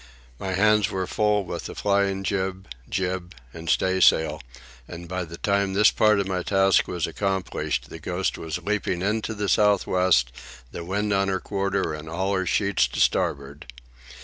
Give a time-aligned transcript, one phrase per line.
[0.39, 4.41] My hands were full with the flying jib, jib, and staysail;
[4.87, 9.03] and by the time this part of my task was accomplished the Ghost was leaping
[9.03, 10.31] into the south west,
[10.71, 13.67] the wind on her quarter and all her sheets to starboard.